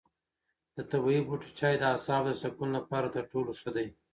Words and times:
د 0.75 0.77
طبیعي 0.91 1.21
بوټو 1.27 1.49
چای 1.59 1.75
د 1.79 1.83
اعصابو 1.93 2.27
د 2.29 2.35
سکون 2.41 2.69
لپاره 2.77 3.07
تر 3.15 3.23
ټولو 3.31 3.51
ښه 3.59 3.69
دی. 3.75 3.87